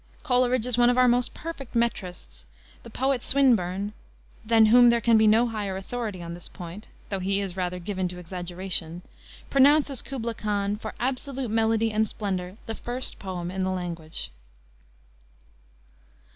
[0.23, 2.47] Coleridge is one of our most perfect metrists.
[2.81, 3.93] The poet Swinburne
[4.43, 7.77] than whom there can be no higher authority on this point (though he is rather
[7.77, 9.03] given to exaggeration)
[9.51, 14.31] pronounces Kubla Khan, "for absolute melody and splendor, the first poem in the language."